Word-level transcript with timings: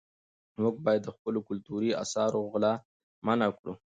موږ 0.61 0.75
باید 0.85 1.01
د 1.03 1.09
خپلو 1.15 1.39
کلتوري 1.49 1.89
اثارو 2.03 2.47
غلا 2.51 2.73
منعه 3.25 3.49
کړو. 3.59 3.73